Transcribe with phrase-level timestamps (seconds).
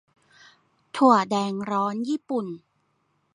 [0.95, 2.47] -ถั่วแดงร้อนญี่ปุ่น